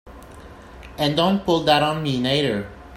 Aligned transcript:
And 0.97 1.15
don't 1.15 1.45
pull 1.45 1.59
that 1.65 1.83
on 1.83 2.01
me 2.01 2.19
neither! 2.19 2.67